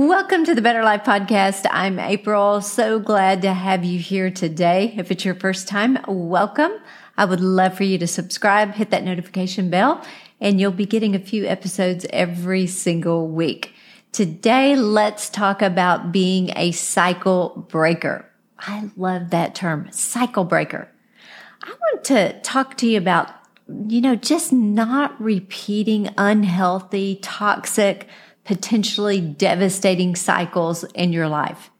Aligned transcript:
Welcome 0.00 0.46
to 0.46 0.54
the 0.54 0.62
Better 0.62 0.82
Life 0.82 1.04
Podcast. 1.04 1.66
I'm 1.70 1.98
April. 1.98 2.62
So 2.62 2.98
glad 2.98 3.42
to 3.42 3.52
have 3.52 3.84
you 3.84 3.98
here 3.98 4.30
today. 4.30 4.94
If 4.96 5.10
it's 5.10 5.26
your 5.26 5.34
first 5.34 5.68
time, 5.68 5.98
welcome. 6.08 6.72
I 7.18 7.26
would 7.26 7.40
love 7.40 7.76
for 7.76 7.84
you 7.84 7.98
to 7.98 8.06
subscribe, 8.06 8.72
hit 8.72 8.88
that 8.92 9.04
notification 9.04 9.68
bell, 9.68 10.02
and 10.40 10.58
you'll 10.58 10.70
be 10.70 10.86
getting 10.86 11.14
a 11.14 11.18
few 11.18 11.44
episodes 11.44 12.06
every 12.14 12.66
single 12.66 13.28
week. 13.28 13.74
Today, 14.10 14.74
let's 14.74 15.28
talk 15.28 15.60
about 15.60 16.12
being 16.12 16.50
a 16.56 16.72
cycle 16.72 17.66
breaker. 17.68 18.24
I 18.58 18.88
love 18.96 19.28
that 19.30 19.54
term, 19.54 19.92
cycle 19.92 20.44
breaker. 20.44 20.88
I 21.62 21.72
want 21.78 22.04
to 22.04 22.40
talk 22.40 22.78
to 22.78 22.86
you 22.86 22.96
about, 22.96 23.28
you 23.68 24.00
know, 24.00 24.16
just 24.16 24.50
not 24.50 25.20
repeating 25.20 26.08
unhealthy, 26.16 27.16
toxic, 27.16 28.08
potentially 28.44 29.20
devastating 29.20 30.16
cycles 30.16 30.84
in 30.94 31.12
your 31.12 31.28
life. 31.28 31.70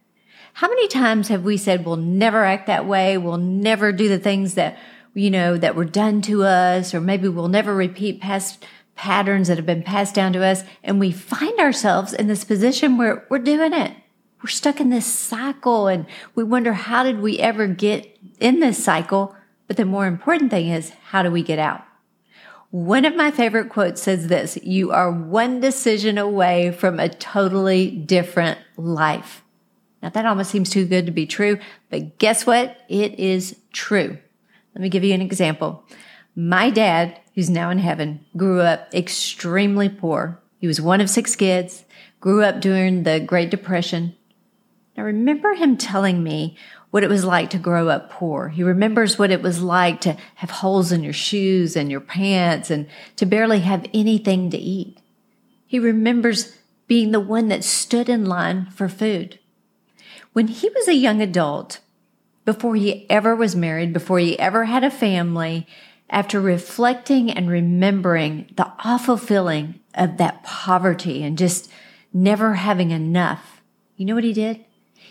How 0.55 0.69
many 0.69 0.89
times 0.89 1.29
have 1.29 1.45
we 1.45 1.57
said 1.57 1.85
we'll 1.85 1.97
never 1.97 2.45
act 2.45 2.67
that 2.67 2.87
way? 2.87 3.17
We'll 3.17 3.39
never 3.39 3.93
do 3.93 4.09
the 4.09 4.19
things 4.19 4.55
that, 4.55 4.79
you 5.15 5.31
know, 5.31 5.57
that 5.57 5.75
were 5.77 5.85
done 5.85 6.23
to 6.23 6.45
us, 6.45 6.93
or 6.93 7.01
maybe 7.01 7.29
we'll 7.29 7.49
never 7.49 7.75
repeat 7.75 8.21
past 8.21 8.65
patterns 8.95 9.49
that 9.49 9.57
have 9.57 9.67
been 9.67 9.83
passed 9.83 10.15
down 10.15 10.33
to 10.35 10.45
us. 10.45 10.63
And 10.83 11.01
we 11.01 11.13
find 11.13 11.59
ourselves 11.59 12.13
in 12.13 12.27
this 12.27 12.45
position 12.45 12.99
where 12.99 13.27
we're 13.31 13.39
doing 13.39 13.73
it. 13.73 13.97
We're 14.43 14.49
stuck 14.49 14.81
in 14.81 14.91
this 14.91 15.07
cycle 15.07 15.87
and 15.87 16.07
we 16.35 16.45
wonder, 16.45 16.73
how 16.73 17.05
did 17.05 17.21
we 17.21 17.39
ever 17.39 17.67
get 17.67 18.19
in 18.39 18.61
this 18.61 18.83
cycle? 18.83 19.35
But 19.67 19.77
the 19.77 19.85
more 19.85 20.07
important 20.07 20.51
thing 20.51 20.69
is, 20.69 20.93
how 21.09 21.23
do 21.23 21.31
we 21.31 21.43
get 21.43 21.59
out? 21.59 21.83
One 22.71 23.05
of 23.05 23.17
my 23.17 23.33
favorite 23.33 23.69
quotes 23.69 24.01
says 24.01 24.29
this 24.29 24.57
You 24.63 24.93
are 24.93 25.11
one 25.11 25.61
decision 25.61 26.19
away 26.19 26.71
from 26.71 27.01
a 27.01 27.09
totally 27.09 27.91
different 27.91 28.59
life. 28.77 29.43
Now, 30.03 30.11
that 30.11 30.25
almost 30.25 30.51
seems 30.51 30.71
too 30.71 30.87
good 30.87 31.07
to 31.07 31.13
be 31.13 31.27
true, 31.27 31.59
but 31.91 32.19
guess 32.19 32.47
what? 32.47 32.79
It 32.89 33.19
is 33.19 33.57
true. 33.73 34.17
Let 34.75 34.83
me 34.83 34.89
give 34.89 35.05
you 35.05 35.13
an 35.13 35.21
example. 35.21 35.85
My 36.35 36.71
dad, 36.71 37.21
who's 37.35 37.51
now 37.51 37.71
in 37.71 37.79
heaven, 37.79 38.25
grew 38.37 38.61
up 38.61 38.95
extremely 38.95 39.89
poor. 39.89 40.41
He 40.59 40.67
was 40.67 40.81
one 40.81 41.01
of 41.01 41.11
six 41.11 41.37
kids, 41.37 41.85
grew 42.21 42.43
up 42.43 42.61
during 42.61 43.03
the 43.03 43.21
Great 43.21 43.51
Depression. 43.51 44.15
I 44.97 45.03
remember 45.03 45.55
him 45.55 45.77
telling 45.77 46.23
me 46.23 46.57
what 46.91 47.05
it 47.05 47.11
was 47.11 47.25
like 47.25 47.51
to 47.51 47.59
grow 47.59 47.89
up 47.89 48.11
poor. 48.11 48.49
He 48.49 48.63
remembers 48.63 49.19
what 49.19 49.31
it 49.31 49.43
was 49.43 49.63
like 49.63 50.01
to 50.03 50.17
have 50.37 50.51
holes 50.51 50.91
in 50.93 51.05
your 51.05 51.13
shoes 51.13 51.77
and 51.77 51.91
your 51.91 52.01
pants 52.01 52.71
and 52.71 52.89
to 53.17 53.27
barely 53.27 53.61
have 53.61 53.87
anything 53.95 54.51
to 54.51 54.59
eat. 54.59 54.99
He 55.67 55.79
remembers 55.79 56.57
being 56.89 57.13
the 57.13 57.21
one 57.21 57.49
that 57.49 57.63
stood 57.63 58.09
in 58.09 58.27
line 58.27 58.67
for 58.71 58.89
food. 58.89 59.39
When 60.33 60.49
he 60.49 60.69
was 60.71 60.89
a 60.89 60.95
young 60.95 61.23
adult, 61.23 61.79
before 62.45 62.75
he 62.75 63.09
ever 63.09 63.37
was 63.37 63.55
married, 63.55 63.93
before 63.93 64.19
he 64.19 64.39
ever 64.39 64.65
had 64.65 64.83
a 64.83 64.91
family, 64.91 65.69
after 66.09 66.41
reflecting 66.41 67.31
and 67.31 67.49
remembering 67.49 68.53
the 68.57 68.73
awful 68.85 69.17
feeling 69.17 69.79
of 69.95 70.17
that 70.17 70.43
poverty 70.43 71.23
and 71.23 71.39
just 71.39 71.71
never 72.13 72.55
having 72.55 72.91
enough, 72.91 73.63
you 73.97 74.05
know 74.05 74.17
what 74.17 74.25
he 74.25 74.33
did? 74.33 74.65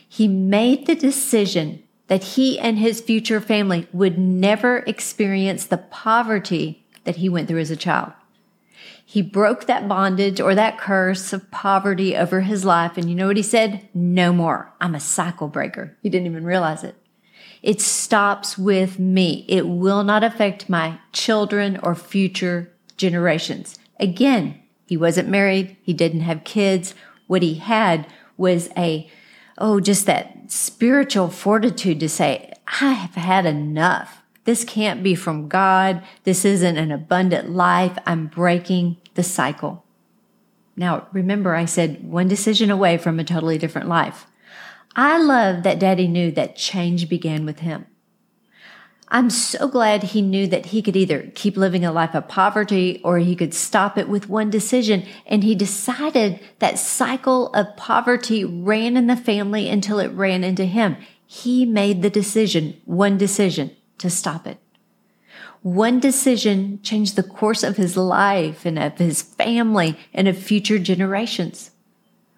He 0.07 0.27
made 0.27 0.85
the 0.85 0.95
decision 0.95 1.83
that 2.07 2.23
he 2.23 2.59
and 2.59 2.79
his 2.79 3.01
future 3.01 3.39
family 3.39 3.87
would 3.93 4.17
never 4.17 4.77
experience 4.79 5.65
the 5.65 5.77
poverty 5.77 6.85
that 7.03 7.17
he 7.17 7.29
went 7.29 7.47
through 7.47 7.59
as 7.59 7.71
a 7.71 7.75
child. 7.75 8.11
He 9.05 9.21
broke 9.21 9.65
that 9.65 9.87
bondage 9.87 10.39
or 10.39 10.53
that 10.53 10.77
curse 10.77 11.33
of 11.33 11.49
poverty 11.49 12.15
over 12.15 12.41
his 12.41 12.63
life. 12.63 12.97
And 12.97 13.09
you 13.09 13.15
know 13.15 13.27
what 13.27 13.37
he 13.37 13.43
said? 13.43 13.87
No 13.93 14.31
more. 14.31 14.71
I'm 14.79 14.93
a 14.93 14.99
cycle 14.99 15.47
breaker. 15.47 15.97
He 16.03 16.09
didn't 16.09 16.27
even 16.27 16.43
realize 16.43 16.83
it. 16.83 16.95
It 17.63 17.81
stops 17.81 18.57
with 18.57 18.99
me. 18.99 19.45
It 19.47 19.67
will 19.67 20.03
not 20.03 20.23
affect 20.23 20.69
my 20.69 20.99
children 21.11 21.79
or 21.81 21.95
future 21.95 22.71
generations. 22.97 23.79
Again, 23.99 24.61
he 24.85 24.95
wasn't 24.95 25.29
married. 25.29 25.75
He 25.81 25.93
didn't 25.93 26.21
have 26.21 26.43
kids. 26.43 26.93
What 27.27 27.41
he 27.41 27.55
had 27.55 28.07
was 28.37 28.69
a 28.77 29.09
oh, 29.59 29.79
just 29.79 30.05
that 30.05 30.51
spiritual 30.51 31.29
fortitude 31.29 31.99
to 31.99 32.09
say, 32.09 32.53
I 32.81 32.93
have 32.93 33.15
had 33.15 33.45
enough. 33.45 34.21
This 34.45 34.63
can't 34.63 35.03
be 35.03 35.15
from 35.15 35.47
God. 35.47 36.01
This 36.23 36.45
isn't 36.45 36.77
an 36.77 36.91
abundant 36.91 37.51
life. 37.51 37.97
I'm 38.05 38.27
breaking 38.27 38.97
the 39.13 39.23
cycle. 39.23 39.83
Now, 40.75 41.07
remember, 41.11 41.55
I 41.55 41.65
said 41.65 42.03
one 42.03 42.27
decision 42.27 42.71
away 42.71 42.97
from 42.97 43.19
a 43.19 43.23
totally 43.23 43.57
different 43.57 43.89
life. 43.89 44.25
I 44.95 45.21
love 45.21 45.63
that 45.63 45.77
daddy 45.77 46.07
knew 46.07 46.31
that 46.31 46.55
change 46.55 47.09
began 47.09 47.45
with 47.45 47.59
him. 47.59 47.85
I'm 49.11 49.31
so 49.31 49.67
glad 49.67 50.03
he 50.03 50.21
knew 50.21 50.45
that 50.47 50.67
he 50.67 50.83
could 50.83 50.95
either 50.95 51.31
keep 51.33 51.57
living 51.57 51.83
a 51.83 51.91
life 51.91 52.13
of 52.13 52.27
poverty 52.27 53.01
or 53.03 53.17
he 53.17 53.35
could 53.35 53.55
stop 53.55 53.97
it 53.97 54.07
with 54.07 54.29
one 54.29 54.51
decision. 54.51 55.03
And 55.25 55.43
he 55.43 55.55
decided 55.55 56.39
that 56.59 56.77
cycle 56.77 57.47
of 57.53 57.75
poverty 57.75 58.45
ran 58.45 58.95
in 58.95 59.07
the 59.07 59.15
family 59.15 59.67
until 59.67 59.99
it 59.99 60.09
ran 60.09 60.43
into 60.43 60.65
him. 60.65 60.95
He 61.25 61.65
made 61.65 62.01
the 62.01 62.09
decision, 62.09 62.79
one 62.85 63.17
decision 63.17 63.75
to 63.97 64.11
stop 64.11 64.45
it. 64.45 64.57
One 65.61 65.99
decision 65.99 66.79
changed 66.83 67.15
the 67.15 67.23
course 67.23 67.63
of 67.63 67.77
his 67.77 67.97
life 67.97 68.65
and 68.65 68.77
of 68.77 68.97
his 68.97 69.21
family 69.23 69.97
and 70.13 70.27
of 70.27 70.37
future 70.37 70.79
generations. 70.79 71.71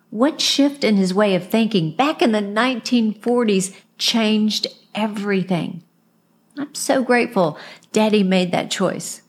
One 0.09 0.37
shift 0.37 0.83
in 0.83 0.95
his 0.95 1.13
way 1.13 1.35
of 1.35 1.47
thinking 1.47 1.95
back 1.95 2.21
in 2.21 2.31
the 2.31 2.39
1940s 2.39 3.75
changed 3.97 4.67
everything. 4.95 5.83
I'm 6.61 6.75
so 6.75 7.03
grateful 7.03 7.57
daddy 7.91 8.21
made 8.21 8.51
that 8.51 8.69
choice. 8.69 9.23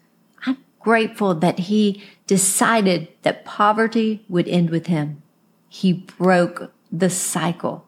I'm 0.44 0.59
grateful 0.78 1.34
that 1.37 1.60
he 1.60 2.03
decided 2.26 3.09
that 3.22 3.47
poverty 3.47 4.22
would 4.28 4.47
end 4.48 4.69
with 4.69 4.87
him. 4.87 5.22
He 5.66 5.94
broke 5.94 6.71
the 6.92 7.09
cycle. 7.09 7.87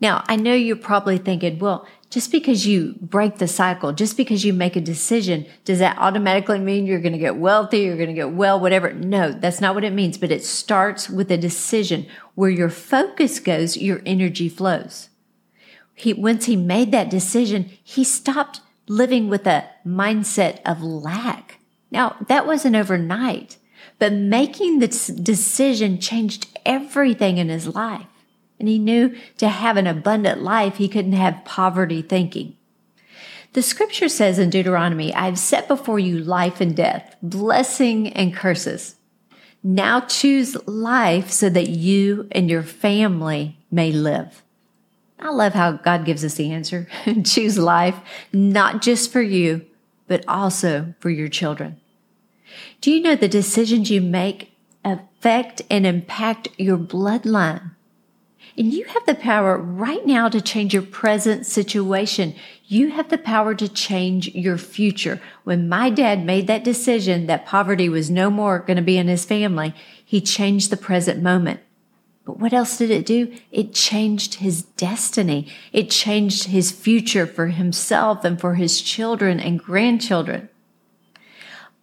Now, 0.00 0.24
I 0.26 0.36
know 0.36 0.54
you're 0.54 0.76
probably 0.76 1.18
thinking, 1.18 1.58
well, 1.58 1.86
just 2.08 2.32
because 2.32 2.66
you 2.66 2.94
break 3.00 3.36
the 3.36 3.48
cycle, 3.48 3.92
just 3.92 4.16
because 4.16 4.42
you 4.42 4.54
make 4.54 4.74
a 4.74 4.80
decision, 4.80 5.44
does 5.64 5.78
that 5.80 5.98
automatically 5.98 6.58
mean 6.58 6.86
you're 6.86 7.00
going 7.00 7.12
to 7.12 7.18
get 7.18 7.36
wealthy, 7.36 7.80
you're 7.80 7.96
going 7.96 8.08
to 8.08 8.14
get 8.14 8.32
well, 8.32 8.58
whatever? 8.58 8.92
No, 8.94 9.32
that's 9.32 9.60
not 9.60 9.74
what 9.74 9.84
it 9.84 9.92
means, 9.92 10.16
but 10.16 10.32
it 10.32 10.44
starts 10.44 11.10
with 11.10 11.30
a 11.30 11.36
decision. 11.36 12.06
Where 12.34 12.50
your 12.50 12.70
focus 12.70 13.38
goes, 13.38 13.76
your 13.76 14.00
energy 14.06 14.48
flows 14.48 15.10
he, 15.96 16.12
once 16.12 16.44
he 16.44 16.56
made 16.56 16.92
that 16.92 17.10
decision, 17.10 17.70
he 17.82 18.04
stopped 18.04 18.60
living 18.86 19.28
with 19.28 19.46
a 19.46 19.64
mindset 19.84 20.60
of 20.64 20.82
lack. 20.82 21.58
Now, 21.90 22.16
that 22.28 22.46
wasn't 22.46 22.76
overnight, 22.76 23.56
but 23.98 24.12
making 24.12 24.78
this 24.78 25.06
decision 25.06 25.98
changed 25.98 26.46
everything 26.66 27.38
in 27.38 27.48
his 27.48 27.66
life. 27.74 28.06
And 28.58 28.68
he 28.68 28.78
knew 28.78 29.16
to 29.38 29.48
have 29.48 29.78
an 29.78 29.86
abundant 29.86 30.42
life, 30.42 30.76
he 30.76 30.86
couldn't 30.86 31.12
have 31.12 31.44
poverty 31.46 32.02
thinking. 32.02 32.56
The 33.54 33.62
scripture 33.62 34.10
says 34.10 34.38
in 34.38 34.50
Deuteronomy, 34.50 35.14
I've 35.14 35.38
set 35.38 35.66
before 35.66 35.98
you 35.98 36.18
life 36.18 36.60
and 36.60 36.76
death, 36.76 37.16
blessing 37.22 38.12
and 38.12 38.34
curses. 38.34 38.96
Now 39.62 40.00
choose 40.00 40.56
life 40.68 41.30
so 41.30 41.48
that 41.48 41.70
you 41.70 42.28
and 42.32 42.50
your 42.50 42.62
family 42.62 43.58
may 43.70 43.92
live. 43.92 44.42
I 45.18 45.30
love 45.30 45.54
how 45.54 45.72
God 45.72 46.04
gives 46.04 46.24
us 46.24 46.34
the 46.34 46.52
answer. 46.52 46.88
Choose 47.24 47.58
life, 47.58 47.96
not 48.32 48.82
just 48.82 49.10
for 49.10 49.22
you, 49.22 49.64
but 50.06 50.24
also 50.28 50.94
for 51.00 51.10
your 51.10 51.28
children. 51.28 51.80
Do 52.80 52.90
you 52.90 53.00
know 53.00 53.16
the 53.16 53.28
decisions 53.28 53.90
you 53.90 54.00
make 54.00 54.52
affect 54.84 55.62
and 55.70 55.86
impact 55.86 56.48
your 56.58 56.78
bloodline? 56.78 57.72
And 58.58 58.72
you 58.72 58.84
have 58.84 59.04
the 59.04 59.14
power 59.14 59.58
right 59.58 60.04
now 60.06 60.28
to 60.30 60.40
change 60.40 60.72
your 60.72 60.82
present 60.82 61.44
situation. 61.44 62.34
You 62.66 62.90
have 62.90 63.10
the 63.10 63.18
power 63.18 63.54
to 63.54 63.68
change 63.68 64.34
your 64.34 64.56
future. 64.56 65.20
When 65.44 65.68
my 65.68 65.90
dad 65.90 66.24
made 66.24 66.46
that 66.46 66.64
decision 66.64 67.26
that 67.26 67.44
poverty 67.44 67.88
was 67.88 68.10
no 68.10 68.30
more 68.30 68.60
going 68.60 68.78
to 68.78 68.82
be 68.82 68.96
in 68.96 69.08
his 69.08 69.26
family, 69.26 69.74
he 70.02 70.20
changed 70.22 70.70
the 70.70 70.76
present 70.76 71.22
moment. 71.22 71.60
But 72.26 72.40
what 72.40 72.52
else 72.52 72.76
did 72.76 72.90
it 72.90 73.06
do? 73.06 73.32
It 73.52 73.72
changed 73.72 74.34
his 74.34 74.62
destiny. 74.62 75.46
It 75.72 75.90
changed 75.90 76.48
his 76.48 76.72
future 76.72 77.24
for 77.24 77.46
himself 77.46 78.24
and 78.24 78.38
for 78.38 78.56
his 78.56 78.82
children 78.82 79.38
and 79.38 79.62
grandchildren. 79.62 80.48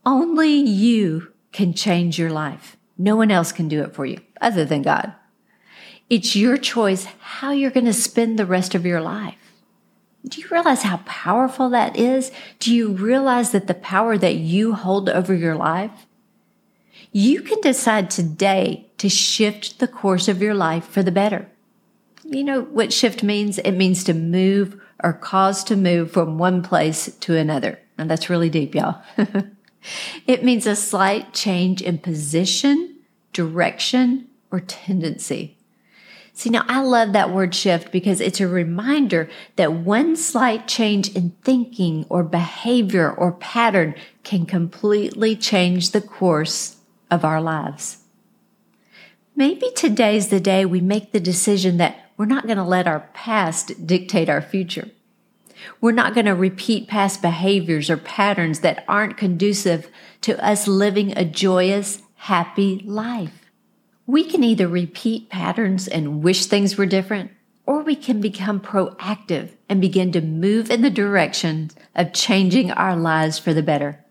Only 0.05 0.51
you 0.51 1.31
can 1.53 1.73
change 1.73 2.19
your 2.19 2.29
life. 2.29 2.75
No 2.97 3.15
one 3.15 3.31
else 3.31 3.53
can 3.53 3.69
do 3.69 3.81
it 3.83 3.95
for 3.95 4.05
you 4.05 4.19
other 4.41 4.65
than 4.65 4.81
God. 4.81 5.13
It's 6.09 6.35
your 6.35 6.57
choice 6.57 7.07
how 7.19 7.51
you're 7.51 7.71
going 7.71 7.85
to 7.85 7.93
spend 7.93 8.37
the 8.37 8.45
rest 8.45 8.75
of 8.75 8.85
your 8.85 8.99
life. 8.99 9.35
Do 10.27 10.41
you 10.41 10.47
realize 10.49 10.83
how 10.83 10.97
powerful 11.05 11.69
that 11.69 11.95
is? 11.95 12.31
Do 12.59 12.73
you 12.73 12.89
realize 12.89 13.51
that 13.51 13.67
the 13.67 13.73
power 13.73 14.17
that 14.17 14.35
you 14.35 14.73
hold 14.73 15.09
over 15.09 15.33
your 15.33 15.55
life? 15.55 16.05
You 17.13 17.41
can 17.41 17.61
decide 17.61 18.09
today 18.09 18.89
to 19.03 19.09
shift 19.09 19.79
the 19.79 19.87
course 19.87 20.29
of 20.29 20.41
your 20.41 20.53
life 20.53 20.85
for 20.85 21.03
the 21.03 21.11
better. 21.11 21.45
You 22.23 22.41
know 22.41 22.61
what 22.61 22.93
shift 22.93 23.21
means? 23.21 23.59
It 23.59 23.73
means 23.73 24.01
to 24.05 24.13
move 24.13 24.81
or 25.03 25.11
cause 25.11 25.61
to 25.65 25.75
move 25.75 26.11
from 26.11 26.37
one 26.37 26.63
place 26.63 27.13
to 27.13 27.35
another. 27.35 27.79
And 27.97 28.09
that's 28.09 28.29
really 28.29 28.49
deep, 28.49 28.73
y'all. 28.73 29.01
it 30.25 30.45
means 30.45 30.65
a 30.65 30.73
slight 30.77 31.33
change 31.33 31.81
in 31.81 31.97
position, 31.97 32.95
direction, 33.33 34.29
or 34.51 34.61
tendency. 34.61 35.57
See, 36.31 36.49
now 36.49 36.63
I 36.69 36.81
love 36.81 37.11
that 37.11 37.29
word 37.29 37.53
shift 37.53 37.91
because 37.91 38.21
it's 38.21 38.39
a 38.39 38.47
reminder 38.47 39.29
that 39.57 39.73
one 39.73 40.15
slight 40.15 40.65
change 40.65 41.13
in 41.13 41.31
thinking 41.43 42.05
or 42.07 42.23
behavior 42.23 43.11
or 43.11 43.33
pattern 43.33 43.95
can 44.23 44.45
completely 44.45 45.35
change 45.35 45.91
the 45.91 45.99
course 45.99 46.77
of 47.11 47.25
our 47.25 47.41
lives. 47.41 47.97
Maybe 49.35 49.71
today's 49.75 50.27
the 50.27 50.39
day 50.39 50.63
we 50.63 50.79
make 50.79 51.11
the 51.11 51.19
decision 51.19 51.77
that 51.77 52.11
we're 52.17 52.25
not 52.25 52.45
going 52.45 52.57
to 52.57 52.63
let 52.63 52.85
our 52.85 53.09
past 53.13 53.87
dictate 53.87 54.29
our 54.29 54.43
future. 54.43 54.89
We're 55.81 55.91
not 55.91 56.13
going 56.13 56.27
to 56.27 56.35
repeat 56.35 56.87
past 56.87 57.21
behaviors 57.23 57.89
or 57.89 57.97
patterns 57.97 58.59
that 58.59 58.85
aren't 58.87 59.17
conducive 59.17 59.89
to 60.21 60.43
us 60.43 60.67
living 60.67 61.17
a 61.17 61.25
joyous, 61.25 62.03
happy 62.15 62.83
life. 62.85 63.49
We 64.05 64.23
can 64.23 64.43
either 64.43 64.67
repeat 64.67 65.29
patterns 65.29 65.87
and 65.87 66.23
wish 66.23 66.45
things 66.45 66.77
were 66.77 66.85
different, 66.85 67.31
or 67.65 67.81
we 67.81 67.95
can 67.95 68.21
become 68.21 68.59
proactive 68.59 69.51
and 69.67 69.81
begin 69.81 70.11
to 70.11 70.21
move 70.21 70.69
in 70.69 70.81
the 70.81 70.91
direction 70.91 71.71
of 71.95 72.13
changing 72.13 72.69
our 72.71 72.95
lives 72.95 73.39
for 73.39 73.53
the 73.53 73.63
better. 73.63 74.02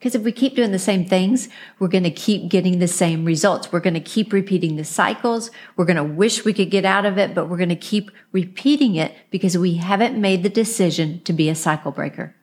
Because 0.00 0.14
if 0.14 0.22
we 0.22 0.32
keep 0.32 0.56
doing 0.56 0.72
the 0.72 0.78
same 0.78 1.04
things, 1.04 1.50
we're 1.78 1.88
going 1.88 2.04
to 2.04 2.10
keep 2.10 2.48
getting 2.48 2.78
the 2.78 2.88
same 2.88 3.26
results. 3.26 3.70
We're 3.70 3.80
going 3.80 3.92
to 3.92 4.00
keep 4.00 4.32
repeating 4.32 4.76
the 4.76 4.84
cycles. 4.84 5.50
We're 5.76 5.84
going 5.84 5.98
to 5.98 6.02
wish 6.02 6.42
we 6.42 6.54
could 6.54 6.70
get 6.70 6.86
out 6.86 7.04
of 7.04 7.18
it, 7.18 7.34
but 7.34 7.50
we're 7.50 7.58
going 7.58 7.68
to 7.68 7.76
keep 7.76 8.10
repeating 8.32 8.96
it 8.96 9.14
because 9.30 9.58
we 9.58 9.74
haven't 9.74 10.18
made 10.18 10.42
the 10.42 10.48
decision 10.48 11.20
to 11.24 11.34
be 11.34 11.50
a 11.50 11.54
cycle 11.54 11.92
breaker. 11.92 12.34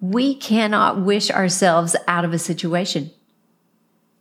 We 0.00 0.34
cannot 0.34 1.02
wish 1.02 1.30
ourselves 1.30 1.96
out 2.08 2.24
of 2.24 2.32
a 2.32 2.38
situation. 2.38 3.10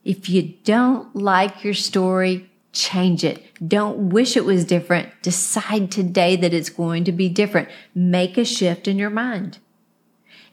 If 0.04 0.28
you 0.28 0.56
don't 0.66 1.16
like 1.16 1.63
your 1.63 1.74
story, 1.74 2.51
change 2.74 3.24
it. 3.24 3.42
Don't 3.66 4.10
wish 4.10 4.36
it 4.36 4.44
was 4.44 4.66
different. 4.66 5.10
Decide 5.22 5.92
today 5.92 6.36
that 6.36 6.54
it's 6.54 6.69
going 6.69 7.06
to 7.06 7.13
be 7.13 7.30
different. 7.30 7.69
Make 7.96 8.38
a 8.38 8.44
shift 8.44 8.86
in 8.86 8.98
your 8.98 9.10
mind. 9.10 9.60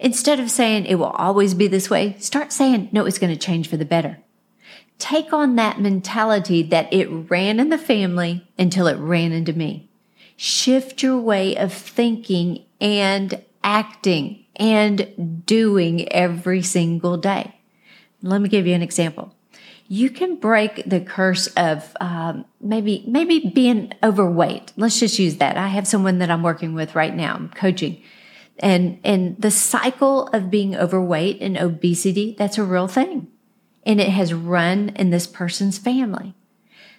Instead 0.01 0.41
of 0.41 0.51
saying 0.51 0.87
it 0.87 0.97
will 0.97 1.07
always 1.07 1.55
be 1.55 1.69
this 1.69 1.91
way, 1.91 2.17
start 2.19 2.53
saying, 2.53 2.89
no, 2.91 3.05
it's 3.05 3.19
going 3.19 3.33
to 3.33 3.39
change 3.39 3.69
for 3.69 3.77
the 3.77 3.85
better. 3.85 4.19
Take 4.99 5.33
on 5.33 5.57
that 5.57 5.81
mentality 5.81 6.63
that 6.65 6.93
it 6.93 7.07
ran 7.07 7.61
in 7.61 7.69
the 7.69 7.79
family 7.79 8.49
until 8.59 8.87
it 8.87 8.97
ran 8.97 9.31
into 9.31 9.53
me. 9.53 9.89
Shift 10.37 11.03
your 11.03 11.19
way 11.19 11.57
of 11.57 11.73
thinking 11.73 12.65
and 12.81 13.43
acting 13.63 14.45
and 14.57 15.45
doing 15.47 16.11
every 16.13 16.63
single 16.63 17.19
day. 17.19 17.55
Let 18.23 18.41
me 18.41 18.49
give 18.49 18.67
you 18.67 18.75
an 18.75 18.83
example 18.83 19.35
you 19.93 20.09
can 20.09 20.37
break 20.37 20.85
the 20.87 21.01
curse 21.01 21.49
of 21.57 21.97
um, 22.01 22.45
maybe 22.61 23.03
maybe 23.09 23.51
being 23.53 23.93
overweight. 24.05 24.73
Let's 24.77 25.01
just 25.01 25.19
use 25.19 25.39
that. 25.39 25.57
I 25.57 25.67
have 25.67 25.85
someone 25.85 26.21
that 26.21 26.31
I'm 26.31 26.45
working 26.45 26.75
with 26.75 26.95
right 26.95 27.13
now, 27.13 27.35
I'm 27.35 27.49
coaching, 27.49 28.01
and 28.61 29.01
and 29.03 29.41
the 29.41 29.51
cycle 29.51 30.29
of 30.29 30.51
being 30.51 30.77
overweight 30.77 31.41
and 31.41 31.57
obesity 31.57 32.35
that's 32.39 32.59
a 32.59 32.65
real 32.65 32.89
thing, 32.89 33.29
and 33.85 34.01
it 34.01 34.11
has 34.11 34.33
run 34.33 34.91
in 34.91 35.11
this 35.11 35.27
person's 35.27 35.79
family. 35.79 36.35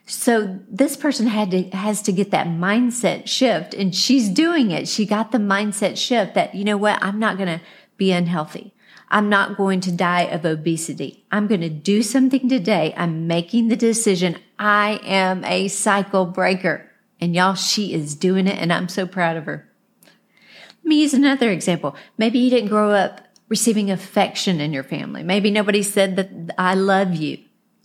So 0.06 0.60
this 0.68 0.98
person 0.98 1.28
had 1.28 1.52
to 1.52 1.64
has 1.70 2.02
to 2.04 2.12
get 2.12 2.32
that 2.32 2.48
mindset 2.48 3.28
shift, 3.28 3.74
and 3.74 3.96
she's 3.96 4.28
doing 4.28 4.72
it. 4.72 4.88
She 4.88 5.06
got 5.06 5.32
the 5.32 5.38
mindset 5.38 5.98
shift 5.98 6.34
that 6.34 6.54
you 6.56 6.64
know 6.64 6.78
what, 6.78 7.02
I'm 7.02 7.20
not 7.20 7.38
going 7.38 7.60
to 7.60 7.64
be 7.98 8.12
unhealthy. 8.12 8.74
I'm 9.12 9.28
not 9.28 9.58
going 9.58 9.82
to 9.82 9.92
die 9.92 10.22
of 10.22 10.46
obesity. 10.46 11.26
I'm 11.32 11.48
going 11.48 11.62
to 11.62 11.70
do 11.70 12.02
something 12.02 12.48
today. 12.48 12.94
I'm 12.96 13.28
making 13.28 13.68
the 13.68 13.76
decision. 13.76 14.38
I 14.58 15.02
am 15.04 15.44
a 15.44 15.68
cycle 15.68 16.26
breaker. 16.26 16.90
And 17.20 17.36
y'all, 17.36 17.56
she 17.56 17.94
is 17.94 18.16
doing 18.16 18.48
it 18.48 18.58
and 18.58 18.72
I'm 18.72 18.88
so 18.88 19.06
proud 19.06 19.36
of 19.36 19.46
her. 19.46 19.70
Me 20.92 21.04
use 21.04 21.14
another 21.14 21.50
example. 21.52 21.96
Maybe 22.18 22.38
you 22.38 22.50
didn't 22.50 22.68
grow 22.68 22.92
up 22.92 23.22
receiving 23.48 23.90
affection 23.90 24.60
in 24.60 24.74
your 24.74 24.84
family. 24.84 25.24
Maybe 25.24 25.50
nobody 25.50 25.84
said 25.84 26.18
that 26.18 26.54
I 26.58 26.74
love 26.74 27.16
you. 27.16 27.38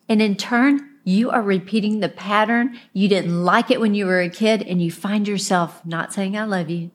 And 0.09 0.21
in 0.21 0.35
turn, 0.35 0.91
you 1.05 1.31
are 1.31 1.41
repeating 1.41 2.01
the 2.01 2.09
pattern. 2.09 2.77
You 2.93 3.09
didn't 3.09 3.45
like 3.45 3.71
it 3.71 3.79
when 3.79 3.95
you 3.95 4.07
were 4.07 4.21
a 4.21 4.29
kid 4.29 4.61
and 4.61 4.83
you 4.83 4.91
find 4.91 5.29
yourself 5.29 5.87
not 5.87 6.13
saying 6.13 6.37
I 6.37 6.47
love 6.47 6.69
you, 6.69 6.91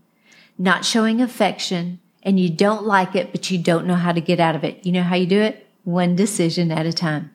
not 0.58 0.84
showing 0.84 1.22
affection, 1.22 2.02
and 2.24 2.38
you 2.38 2.50
don't 2.50 2.84
like 2.84 3.16
it, 3.16 3.32
but 3.32 3.50
you 3.50 3.58
don't 3.58 3.88
know 3.88 3.96
how 3.96 4.12
to 4.12 4.20
get 4.20 4.42
out 4.42 4.58
of 4.58 4.66
it. 4.66 4.86
You 4.86 4.92
know 4.92 5.04
how 5.04 5.16
you 5.16 5.28
do 5.28 5.40
it? 5.40 5.66
One 5.86 6.18
decision 6.18 6.74
at 6.74 6.86
a 6.86 6.92
time. 6.92 7.32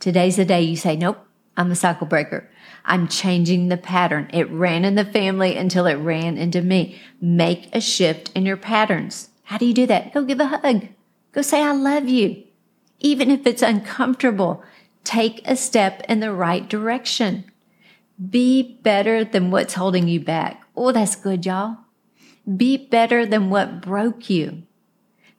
Today's 0.00 0.34
the 0.34 0.44
day 0.44 0.62
you 0.62 0.74
say, 0.74 0.96
nope, 0.96 1.24
I'm 1.56 1.70
a 1.70 1.76
cycle 1.76 2.06
breaker. 2.06 2.48
I'm 2.84 3.08
changing 3.08 3.68
the 3.68 3.76
pattern. 3.76 4.30
It 4.32 4.50
ran 4.50 4.84
in 4.84 4.94
the 4.94 5.04
family 5.04 5.56
until 5.56 5.86
it 5.86 5.94
ran 5.94 6.38
into 6.38 6.62
me. 6.62 7.00
Make 7.20 7.74
a 7.74 7.80
shift 7.80 8.30
in 8.34 8.46
your 8.46 8.56
patterns. 8.56 9.28
How 9.44 9.58
do 9.58 9.66
you 9.66 9.74
do 9.74 9.86
that? 9.86 10.14
Go 10.14 10.24
give 10.24 10.40
a 10.40 10.46
hug. 10.46 10.88
Go 11.32 11.42
say, 11.42 11.62
I 11.62 11.72
love 11.72 12.08
you. 12.08 12.44
Even 12.98 13.30
if 13.30 13.46
it's 13.46 13.62
uncomfortable, 13.62 14.62
take 15.04 15.42
a 15.44 15.56
step 15.56 16.02
in 16.08 16.20
the 16.20 16.32
right 16.32 16.68
direction. 16.68 17.44
Be 18.28 18.78
better 18.82 19.24
than 19.24 19.50
what's 19.50 19.74
holding 19.74 20.08
you 20.08 20.20
back. 20.20 20.62
Oh, 20.76 20.92
that's 20.92 21.16
good, 21.16 21.46
y'all. 21.46 21.78
Be 22.56 22.76
better 22.76 23.24
than 23.24 23.50
what 23.50 23.80
broke 23.80 24.28
you. 24.28 24.62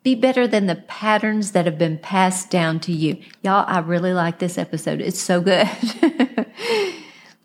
Be 0.04 0.16
better 0.16 0.48
than 0.48 0.66
the 0.66 0.76
patterns 0.76 1.52
that 1.52 1.66
have 1.66 1.78
been 1.78 2.00
passed 2.00 2.50
down 2.50 2.80
to 2.82 2.92
you. 2.92 3.22
Y'all, 3.44 3.66
I 3.68 3.80
really 3.80 4.14
like 4.14 4.40
this 4.40 4.58
episode. 4.58 5.00
It's 5.00 5.20
so 5.20 5.42
good. 5.42 5.68
Let 6.02 6.48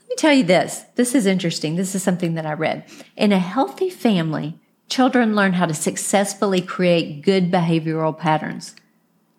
me 0.08 0.17
tell 0.17 0.32
you 0.32 0.44
this. 0.44 0.85
This 0.94 1.14
is 1.14 1.26
interesting. 1.26 1.76
This 1.76 1.94
is 1.94 2.03
something 2.03 2.35
that 2.35 2.47
I 2.47 2.55
read. 2.55 2.85
In 3.14 3.31
a 3.31 3.38
healthy 3.38 3.91
family, 3.91 4.58
children 4.88 5.37
learn 5.37 5.55
how 5.55 5.67
to 5.67 5.75
successfully 5.75 6.62
create 6.62 7.23
good 7.23 7.50
behavioral 7.50 8.17
patterns. 8.17 8.75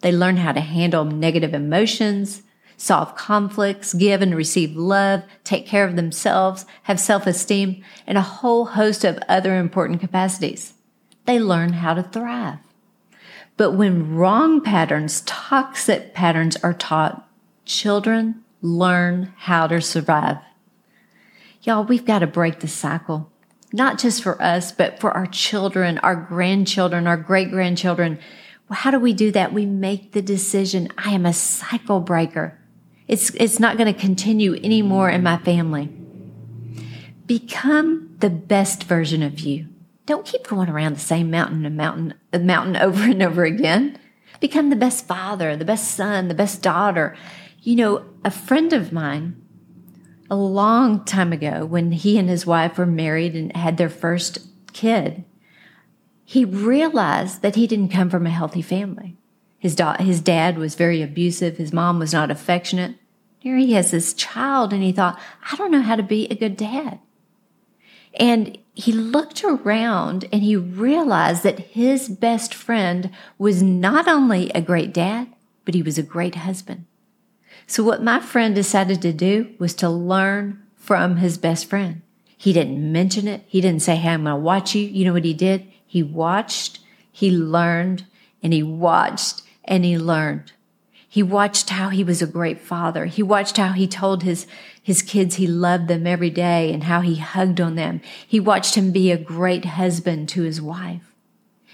They 0.02 0.12
learn 0.12 0.38
how 0.38 0.52
to 0.52 0.60
handle 0.60 1.04
negative 1.04 1.56
emotions, 1.56 2.44
solve 2.78 3.16
conflicts, 3.16 3.96
give 3.96 4.22
and 4.22 4.36
receive 4.36 4.76
love, 4.76 5.24
take 5.44 5.66
care 5.66 5.86
of 5.86 5.96
themselves, 5.96 6.68
have 6.84 7.00
self-esteem, 7.00 7.84
and 8.06 8.18
a 8.18 8.22
whole 8.22 8.66
host 8.66 9.04
of 9.04 9.18
other 9.28 9.58
important 9.58 10.00
capacities. 10.00 10.76
They 11.26 11.40
learn 11.40 11.74
how 11.74 11.96
to 11.96 12.04
thrive. 12.04 12.60
But 13.58 13.72
when 13.72 14.16
wrong 14.16 14.62
patterns, 14.62 15.22
toxic 15.26 16.14
patterns 16.14 16.56
are 16.58 16.76
taught, 16.76 17.28
children 17.66 18.44
learn 18.62 19.34
how 19.38 19.68
to 19.68 19.82
survive. 19.82 20.38
Y'all, 21.64 21.84
we've 21.84 22.06
got 22.06 22.20
to 22.20 22.28
break 22.28 22.60
the 22.60 22.68
cycle, 22.68 23.32
not 23.74 23.98
just 23.98 24.22
for 24.24 24.42
us, 24.42 24.72
but 24.72 25.00
for 25.00 25.12
our 25.12 25.26
children, 25.26 25.98
our 26.00 26.16
grandchildren, 26.16 27.08
our 27.08 27.18
great 27.18 27.50
grandchildren. 27.50 28.20
How 28.70 28.92
do 28.92 29.00
we 29.00 29.14
do 29.14 29.32
that? 29.32 29.54
We 29.54 29.66
make 29.66 30.12
the 30.12 30.22
decision. 30.22 30.90
I 30.98 31.12
am 31.12 31.26
a 31.26 31.34
cycle 31.34 32.00
breaker. 32.00 32.58
It's, 33.08 33.32
it's 33.32 33.60
not 33.60 33.78
going 33.78 33.92
to 33.92 34.00
continue 34.00 34.56
anymore 34.56 35.10
in 35.10 35.24
my 35.24 35.38
family. 35.38 35.90
Become 37.26 38.16
the 38.20 38.30
best 38.30 38.84
version 38.84 39.24
of 39.24 39.40
you. 39.40 39.68
Don't 40.08 40.26
keep 40.26 40.48
going 40.48 40.70
around 40.70 40.96
the 40.96 41.02
same 41.02 41.30
mountain 41.30 41.66
and 41.66 41.78
mountain, 41.78 42.16
a 42.34 42.40
mountain 42.40 42.78
over 42.82 43.04
and 43.04 43.22
over 43.22 43.44
again. 43.44 44.00
Become 44.40 44.72
the 44.72 44.76
best 44.76 45.06
father, 45.06 45.56
the 45.56 45.66
best 45.66 45.92
son, 45.92 46.30
the 46.30 46.34
best 46.34 46.64
daughter. 46.64 47.16
You 47.62 47.76
know, 47.76 48.06
a 48.24 48.32
friend 48.32 48.74
of 48.74 48.92
mine, 48.92 49.40
a 50.30 50.36
long 50.36 51.04
time 51.06 51.34
ago, 51.34 51.66
when 51.66 51.92
he 51.92 52.18
and 52.18 52.30
his 52.30 52.46
wife 52.46 52.78
were 52.78 52.86
married 52.86 53.36
and 53.36 53.56
had 53.56 53.78
their 53.78 53.90
first 53.90 54.40
kid, 54.74 55.26
he 56.24 56.46
realized 56.46 57.42
that 57.42 57.56
he 57.56 57.68
didn't 57.68 57.90
come 57.90 58.10
from 58.10 58.26
a 58.26 58.32
healthy 58.32 58.62
family. 58.62 59.18
His, 59.60 59.76
da- 59.76 59.98
his 59.98 60.22
dad 60.22 60.58
was 60.58 60.76
very 60.76 61.02
abusive. 61.02 61.58
His 61.58 61.74
mom 61.74 62.00
was 62.00 62.14
not 62.14 62.32
affectionate. 62.32 62.96
Here 63.40 63.58
he 63.58 63.74
has 63.74 63.92
this 63.92 64.14
child, 64.14 64.72
and 64.72 64.84
he 64.84 64.92
thought, 64.92 65.20
I 65.52 65.56
don't 65.56 65.72
know 65.72 65.82
how 65.82 65.96
to 65.96 66.04
be 66.04 66.28
a 66.28 66.36
good 66.36 66.56
dad. 66.56 67.00
And 68.20 68.58
he 68.78 68.92
looked 68.92 69.44
around 69.44 70.30
and 70.32 70.44
he 70.44 70.56
realized 70.56 71.42
that 71.42 71.58
his 71.58 72.08
best 72.08 72.54
friend 72.54 73.10
was 73.40 73.64
not 73.64 74.08
only 74.08 74.52
a 74.52 74.62
great 74.62 74.94
dad, 74.94 75.30
but 75.66 75.74
he 75.74 75.82
was 75.82 75.98
a 75.98 76.04
great 76.04 76.36
husband. 76.36 76.86
So, 77.66 77.84
what 77.84 78.04
my 78.04 78.20
friend 78.20 78.54
decided 78.54 79.02
to 79.02 79.12
do 79.12 79.56
was 79.58 79.74
to 79.76 79.90
learn 79.90 80.62
from 80.76 81.18
his 81.18 81.40
best 81.40 81.66
friend. 81.66 82.04
He 82.38 82.54
didn't 82.54 82.92
mention 82.92 83.28
it. 83.28 83.44
He 83.48 83.62
didn't 83.62 83.82
say, 83.82 83.96
Hey, 83.96 84.10
I'm 84.10 84.26
going 84.26 84.36
to 84.36 84.40
watch 84.40 84.76
you. 84.76 84.84
You 84.84 85.06
know 85.06 85.14
what 85.14 85.26
he 85.26 85.34
did? 85.34 85.66
He 85.88 86.04
watched, 86.04 86.80
he 87.12 87.32
learned, 87.32 88.06
and 88.44 88.54
he 88.54 88.62
watched 88.62 89.42
and 89.66 89.84
he 89.84 89.98
learned. 89.98 90.52
He 91.18 91.24
watched 91.24 91.72
how 91.72 91.90
he 91.90 92.04
was 92.04 92.22
a 92.22 92.28
great 92.28 92.62
father. 92.62 93.06
He 93.06 93.24
watched 93.24 93.58
how 93.58 93.72
he 93.72 93.88
told 93.88 94.22
his, 94.22 94.46
his 94.84 95.02
kids 95.02 95.38
he 95.38 95.48
loved 95.48 95.88
them 95.88 96.06
every 96.06 96.30
day 96.30 96.72
and 96.72 96.84
how 96.84 97.02
he 97.02 97.16
hugged 97.16 97.60
on 97.60 97.74
them. 97.74 98.02
He 98.28 98.40
watched 98.40 98.76
him 98.76 98.92
be 98.92 99.10
a 99.10 99.18
great 99.18 99.66
husband 99.66 100.30
to 100.30 100.44
his 100.44 100.62
wife. 100.62 101.12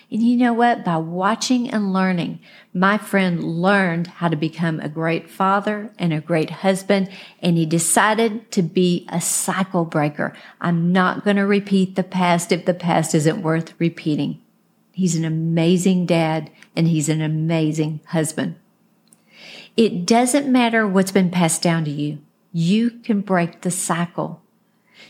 And 0.10 0.24
you 0.24 0.38
know 0.38 0.54
what? 0.54 0.86
By 0.86 0.96
watching 0.96 1.70
and 1.70 1.92
learning, 1.92 2.40
my 2.74 2.98
friend 2.98 3.44
learned 3.44 4.08
how 4.08 4.30
to 4.30 4.38
become 4.38 4.80
a 4.80 4.88
great 4.88 5.30
father 5.30 5.92
and 6.00 6.14
a 6.14 6.22
great 6.22 6.50
husband, 6.50 7.10
and 7.42 7.58
he 7.58 7.66
decided 7.66 8.50
to 8.52 8.62
be 8.62 9.06
a 9.10 9.20
cycle 9.20 9.84
breaker. 9.84 10.34
I'm 10.62 10.94
not 10.94 11.26
going 11.26 11.36
to 11.36 11.46
repeat 11.46 11.98
the 11.98 12.04
past 12.04 12.54
if 12.54 12.64
the 12.64 12.74
past 12.74 13.14
isn't 13.14 13.44
worth 13.44 13.74
repeating. 13.78 14.40
He's 14.94 15.18
an 15.18 15.26
amazing 15.26 16.06
dad 16.06 16.50
and 16.78 16.88
he's 16.88 17.10
an 17.10 17.22
amazing 17.22 18.00
husband. 18.06 18.56
It 19.76 20.06
doesn't 20.06 20.52
matter 20.52 20.88
what's 20.88 21.12
been 21.12 21.32
passed 21.32 21.62
down 21.62 21.86
to 21.86 21.92
you. 21.92 22.20
You 22.52 22.92
can 22.92 23.22
break 23.22 23.62
the 23.62 23.72
cycle. 23.72 24.42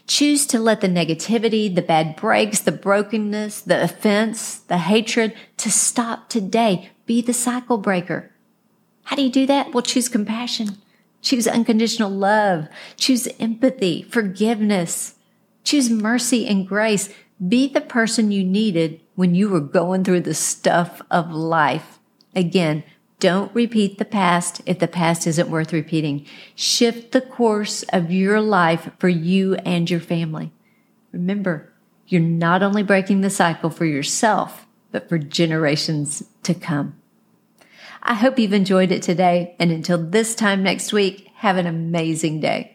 Choose 0.08 0.46
to 0.48 0.60
let 0.60 0.82
the 0.82 0.88
negativity, 0.88 1.74
the 1.74 1.82
bad 1.82 2.16
breaks, 2.16 2.60
the 2.62 2.72
brokenness, 2.72 3.62
the 3.62 3.84
offense, 3.84 4.60
the 4.60 4.78
hatred 4.78 5.34
to 5.58 5.70
stop 5.70 6.30
today. 6.30 6.92
Be 7.06 7.22
the 7.22 7.34
cycle 7.34 7.78
breaker. 7.78 8.32
How 9.04 9.16
do 9.16 9.22
you 9.22 9.30
do 9.30 9.46
that? 9.48 9.74
Well, 9.74 9.82
choose 9.82 10.08
compassion. 10.08 10.78
Choose 11.22 11.48
unconditional 11.48 12.10
love. 12.10 12.68
Choose 12.98 13.28
empathy, 13.40 14.04
forgiveness. 14.04 15.16
Choose 15.64 15.90
mercy 15.90 16.48
and 16.48 16.68
grace. 16.68 17.10
Be 17.46 17.68
the 17.68 17.82
person 17.82 18.32
you 18.32 18.44
needed 18.44 19.02
when 19.16 19.36
you 19.36 19.50
were 19.50 19.60
going 19.60 20.04
through 20.04 20.22
the 20.22 20.34
stuff 20.34 21.02
of 21.12 21.32
life. 21.32 22.00
Again, 22.36 22.84
don't 23.24 23.56
repeat 23.56 24.00
the 24.00 24.04
past 24.04 24.62
if 24.66 24.80
the 24.80 24.88
past 24.88 25.26
isn't 25.26 25.48
worth 25.48 25.72
repeating. 25.72 26.26
Shift 26.56 27.14
the 27.14 27.22
course 27.22 27.84
of 27.84 28.12
your 28.12 28.42
life 28.42 28.90
for 29.00 29.08
you 29.08 29.56
and 29.64 29.90
your 29.90 30.02
family. 30.02 30.52
Remember, 31.14 31.72
you're 32.06 32.20
not 32.20 32.62
only 32.62 32.84
breaking 32.84 33.22
the 33.22 33.30
cycle 33.30 33.70
for 33.70 33.86
yourself, 33.86 34.68
but 34.92 35.08
for 35.08 35.18
generations 35.18 36.24
to 36.44 36.54
come. 36.54 37.00
I 38.02 38.16
hope 38.16 38.38
you've 38.38 38.52
enjoyed 38.52 38.92
it 38.92 39.02
today. 39.02 39.56
And 39.58 39.72
until 39.72 40.06
this 40.06 40.36
time 40.36 40.62
next 40.62 40.92
week, 40.92 41.30
have 41.36 41.56
an 41.56 41.66
amazing 41.66 42.42
day. 42.42 42.73